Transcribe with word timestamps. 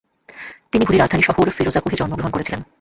তিনি 0.71 0.83
ঘুরি 0.85 0.97
রাজধানী 0.97 1.23
শহর 1.23 1.45
ফিরোজকোহে 1.49 1.95
জন্মগ্রহণ 1.95 2.31
করেছিলেন। 2.31 2.61